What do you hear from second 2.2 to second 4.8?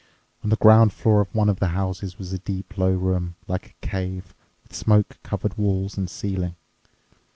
a deep, low room, like a cave, with